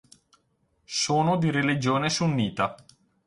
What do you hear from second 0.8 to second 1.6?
Sono di